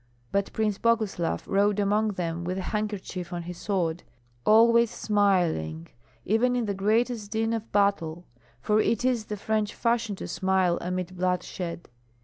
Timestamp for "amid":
10.81-11.15